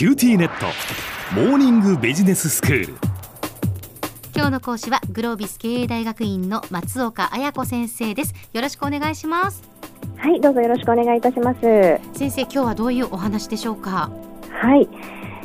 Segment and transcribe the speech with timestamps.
[0.00, 0.64] QTnet。
[1.34, 2.94] モーニングビジネススクール。
[4.34, 8.34] 今日の講師はグロービス経営大学院の松岡綾子先生です。
[8.54, 9.62] よろしくお願いします。
[10.16, 11.60] はいどうぞよろしくお願いいたします。
[12.14, 14.10] 先生今日はどういうお話でしょうか？
[14.50, 14.88] はい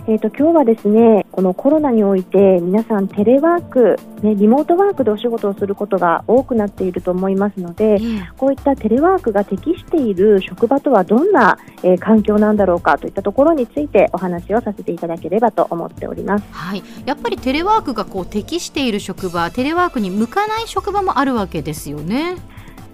[0.08, 7.98] えーと、今日はですねこのコロナにおいて皆さんテレワーク、ね、リモートワークでお仕事をすることが多くなっていると思いますので、
[8.38, 22.36] こういったテレワークが適している職場とはどんな、えー、環境なんだろうかといったところについてお話をさせていただければと思っております、はい、やっぱりテレワークがこう適している職場テレワークに向かない職場もあるわけですよね。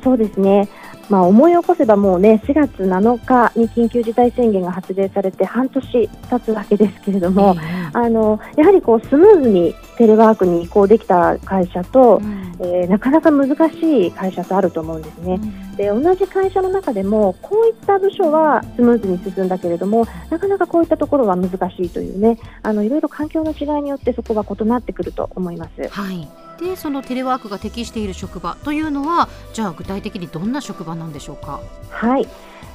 [0.03, 0.67] そうですね。
[1.11, 7.53] まあ、思い起こせばもうね4月7日に緊急事態宣言が発令されて半年経つわけですけれども、
[7.91, 15.33] あのやはりこうスムーズにテレワークに移行できた会社と、うん、えー、なかなか難しい会社とあると思うんですね。
[15.33, 25.89] うん、で同じ会社の中でもこういった部署はスムーズに進んだけれどもなかなかこういったところは難しいというねあのいろいろ環境の違いによってそこが異なってくると思います。
[25.89, 26.27] はい
[26.59, 31.61] でそのテレワークが適している職場というのはじゃあ具体的にどんな職場なんでしょうか？
[31.89, 32.27] はい。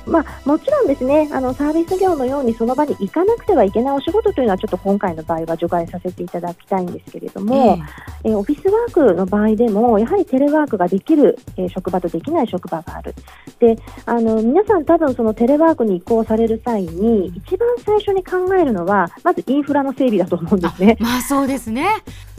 [0.06, 1.28] まあ、もちろんですね。
[1.32, 7.80] あのサービス業のようにその場に行かなくてはいけないお仕事というのはちょっと今回の場合は除外させていただきたいんですけれども、
[8.24, 13.16] えー、えー、オフィスワークの場合でもやはりテレワークができる、えー、職場とできない職場がある。
[13.58, 20.96] であの皆さん多分そのテレワークに移行される際に一番最初に考えるのはまずインフラの整備だと思うんですね。
[21.00, 21.88] まあそうですね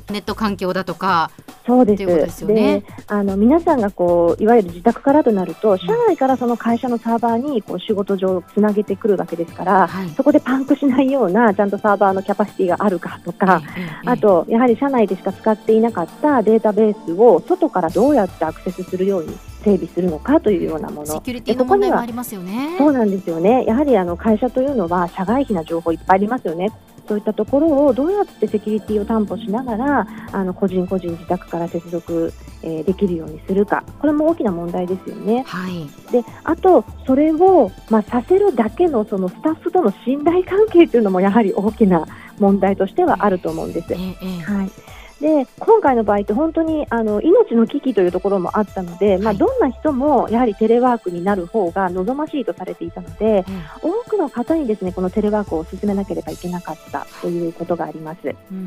[0.09, 1.31] ネット環境だとか
[1.67, 1.97] そうで
[2.29, 2.47] す。
[2.47, 13.61] で、ね、あの皆さんがこういわゆる自宅からとなると、社内からその会社のサーバーにこう仕事上つなげてくるわけですから、はい、そこでパンクしないようなちゃんとサーバーのキャパシティがあるかとか、
[14.05, 21.05] あとやはり社内でしか使っていなかったデータベースを外からどうやってアクセスするように整備するのかというようなもの。
[21.05, 22.75] セキュリティの問題もありますよね。
[22.77, 23.65] そうなんですよね。
[23.65, 26.71] やはりあの会社というのは社外費な情報いっぱいありますよね。
[27.07, 35.43] そういったところをどうやってセキュリティを担保しながらあの個人個人自宅から接続、えー、できるようにするかこれも大きな問題ですよね。
[35.47, 42.05] はい、であとそれを、まあ、させるだけのそのスタッフとの信頼関係というのもやはり大きな
[42.39, 43.93] 問題としてはあると思うんです。
[43.93, 44.71] えー、はい
[45.19, 53.43] で今回の場合って本当にあの命の危機というところもあったので、はい、まあ、どんな人もやはりテレワークになる方が望ましいとされていたので、
[53.83, 58.35] うん、多くの方にですねこのテレワークを進めなければいけなかったということがあります。
[58.51, 58.65] うん、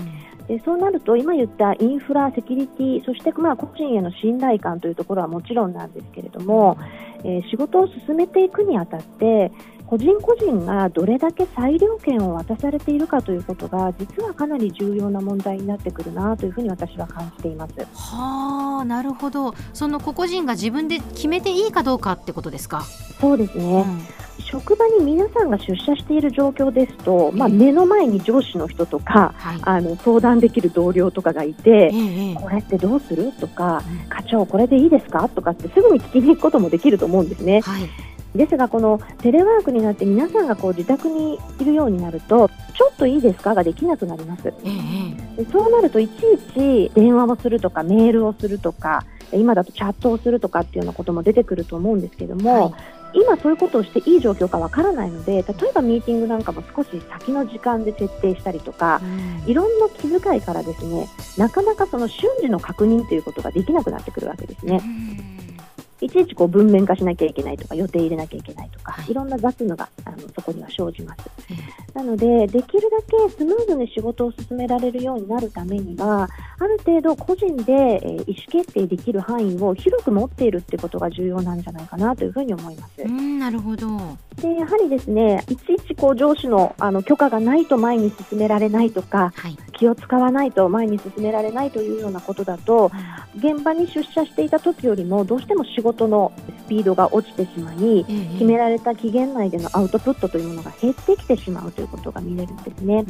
[0.49, 6.77] でそうなると今言ったインフラ、セキュリティそしてまあ個人への信頼感というところはもちろんなんですけれども、
[7.22, 9.53] えー、仕事を進めていくにあたって
[9.91, 17.75] 個人個人がどれだけ裁量権を渡されているかということが実はかなり重要な問題になってくるなというふうに私は感じています。
[17.93, 19.53] はあ、なるほど。
[19.73, 22.83] その個々人が自分で決めていいかどうかってことですか？
[23.21, 23.84] そうですね。
[23.84, 24.00] うん
[24.43, 33.33] 職場に皆さんが出社している状況ですと、まあ、目の前に上司の人とか、はい、あの相談できる同僚とかがいて、えこれってどうする？
[33.33, 35.29] とか、うん、課長、これでいいですか？
[35.29, 37.61] とかってすぐに聞きに行くこともできると思うんですね。
[37.61, 37.83] はい
[38.35, 46.39] ですが、このテレワークになって皆さんがこう自宅にいるようになるとちょっといいですかができなくなります、えそうなるといちい
[46.89, 52.79] ち電話をするとかメールをするとか今だとチャットをするとかっていうようなことも出てくると思うんですけども、は
[53.15, 59.01] い、今そういうことをしていい状況かわからないので例えばミーティングなんかも少し先の時間で設定したりとか、
[59.45, 64.81] うん、いろんな気遣いからですねなかなかその瞬時の確認ということができなくなってくるわけですね。
[64.83, 65.40] うん
[66.00, 71.31] いちいちこう文面化しなきゃいけないとか予定入れなきゃいけないとか、いろんな雑務があのそこには生じます。
[71.94, 76.28] なので、できるだけスムーズに仕事を進められるようになるためには、
[76.59, 83.03] ある程度個人で、えー、意思決定できる範囲を広く持っているってことが重要なんじゃないかなというふうに思います。
[83.03, 83.87] うんなるほど
[84.37, 92.91] でやはりですねいちいちこう上司のあの許可がないと前に進められないとか、はい、気を使わないと前に進められないというようなことだと、
[93.37, 96.33] 現場に出社していた時よりもどうしても仕事の
[96.65, 103.05] スピードが落ちてしまい、決められた期限内でのアウトプットというものが減ってきてしまうということが見れるんですね。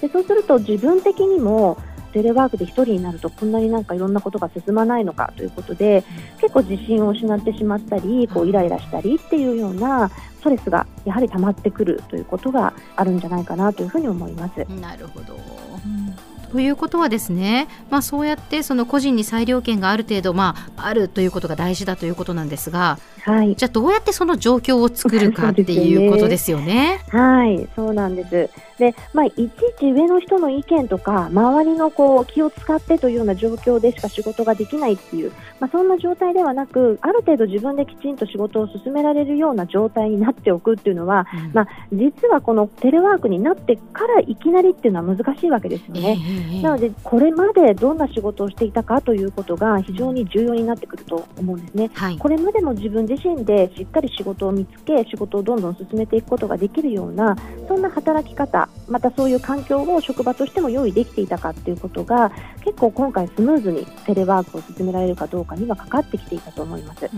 [0.00, 1.76] でそうすると自分的にも
[2.12, 6.04] テレワークで1人になるとこんなになんかいろんなことが進まないのかということで、
[6.40, 10.10] 結構自信を失ってしまったりこうイライラしたりっていうような
[10.40, 14.58] ストレスがやはり溜まってくるということがあるんじゃないかなというふうに思います。
[14.80, 27.00] なるほど、うんということはですね、まあ、そうやってその個人に裁量権がある程度、まあ、あるということが大事だということなんですがはい、じゃあどうやってその状況を作るかっていうことですよね。
[27.08, 28.50] はい、そうなんです。
[28.80, 46.18] で、まあ、いちいち上の人の意見とか周りのこう気を使ってというような状況でしか仕事ができないっていう、まあ、そんな状態ではなくある程度自分できちんと仕事を進められるような状態になっておくっていうのは、うん、まあ、実はこのテレワークになってからいきなりっていうのは難しいわけですよね。
[46.18, 51.90] えー、なのでこれまでどんな仕事をしていたかということが非常に重要になってくると思うんですね。
[51.92, 57.36] はい、これまでも自分自身でしっかり仕事を見つけ仕事をどんどん進めていくことができるような
[57.66, 62.30] そんな働き方またそういう環境を職場としても用意できていたかということが
[62.64, 67.10] 結構今回スムーズにテレワークを進められるかどうかにはかかってきていたと思います。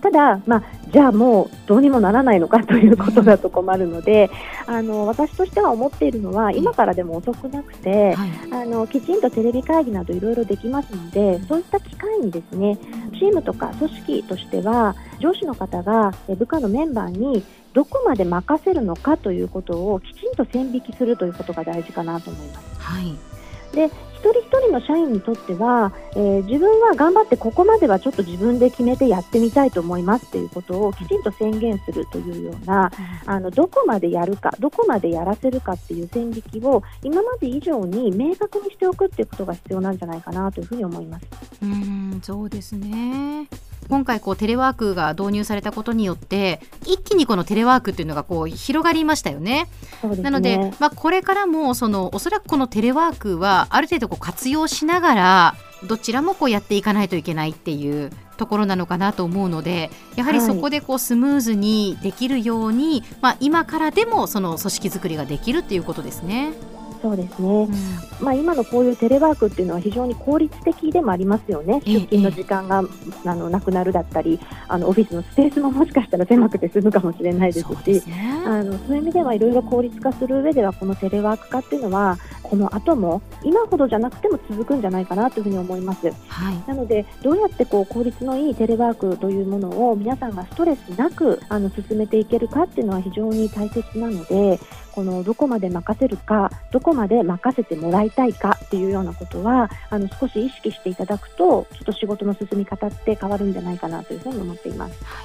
[0.00, 0.62] ただ、まあ、
[0.92, 4.30] じゃあもうどうにもならないのかということだと困るので、
[4.66, 12.78] あの私としては思っているのは今からでも遅くなくて、はい、あのきちんとテレビ会議などいろいろできますのでそういった機会にですね
[13.18, 14.75] チームとか組織としては
[15.20, 22.80] 上司の方が部下のメンバーにどこまで任せるのかということをきちんと線引きするということが大事かなと思います。
[22.80, 23.36] はい
[23.72, 32.90] で一人一人の社員にとっては、えー、自分は頑張ってここまではちょっと自分で決めてやってみたいと思いますということをきちんと宣言するというような、
[33.24, 41.26] うん、あのどこまでやるかどこまでやらせるかっていう線引きを今まで以上に明確にしておくっていうことが必要なんじゃないかなというふうに思います。
[41.62, 43.48] うんそうですね
[43.88, 49.68] 今回こうテレワークが導入されたことによって一気にこのテレワークっていうのがこう広がりましたよね。
[50.02, 55.54] ねなので、まあ、これからもそのおそらくこのテレワークはある程度こう活用しながら
[55.84, 66.52] どちらもこうやっていかないといけないっていうところなのかなと思うのでやはりそこでこうスムーズにできるように、はい、まあ、今からでもその組織づくりができるっていうことですね。
[67.00, 72.82] そうですね、うん、まあ、今のこういうテレワークっていうのは非常に効率的でもありますよね、出勤の時間が、
[73.24, 94.60] あのなくなるだったりあのオフィスのスペースももしかしたら狭くて済むかもしれないですしそう、ね、あのそういう意味ではいろいろ効率化する上ではこのテレワーク化っていうのはこの後も今ほどじゃなくても続くんじゃないかなというふうに思います、はい、なのでどうやってこう効率のいいテレワークというものを皆さんがストレスなくあの進めていけるかっていうのは非常に大切なので
[94.92, 105.04] このどこまで任せるかどこまで任せてもらいたいかっていうようなことはあの少し意識していただくとちょっと仕事の進み方って変わるんじゃないかなというふうに思っています。
[105.04, 105.22] は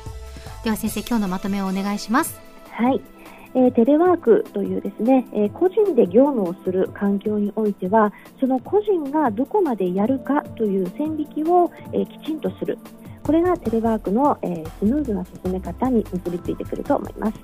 [0.62, 2.42] い、では先生今日のまとめをお願いします。
[2.72, 3.21] はい。
[3.54, 12.78] えー、テレワークというですね、えー、個人で業務をする環境においてはその個人がどこまでやるかという線引きを、えー、きちんとする。
[13.24, 17.40] これがテレワークの、えスムーズな進め方に結びついてくると思います。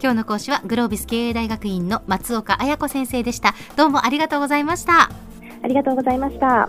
[0.00, 3.54] 今日の講師はグロービス経営大学院の松岡彩子先生でした。
[3.76, 5.10] どうもありがとうございました。
[5.62, 6.68] ありがとうございました